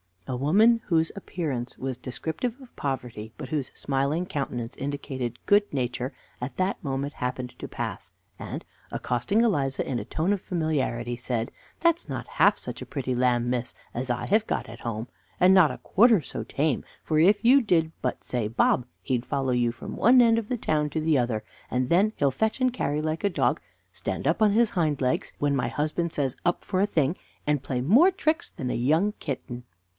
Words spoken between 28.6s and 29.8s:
a young kitten."